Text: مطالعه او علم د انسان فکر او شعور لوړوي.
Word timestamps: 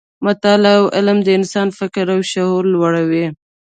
مطالعه 0.25 0.75
او 0.79 0.83
علم 0.95 1.17
د 1.23 1.27
انسان 1.39 1.67
فکر 1.79 2.05
او 2.15 2.19
شعور 2.31 2.63
لوړوي. 2.73 3.25